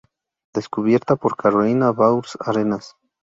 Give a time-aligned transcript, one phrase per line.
[0.55, 2.95] Descubierta por Carolina Baur Arenas.